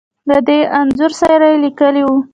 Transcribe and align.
له 0.29 0.37
دې 0.47 0.59
انځور 0.79 1.11
سره 1.21 1.45
يې 1.51 1.57
ليکلې 1.63 2.01
وو. 2.07 2.17